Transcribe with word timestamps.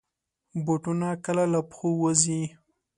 بوټونه 0.65 1.09
کله 1.25 1.43
له 1.53 1.59
پښو 1.69 1.89
وځي. 2.01 2.41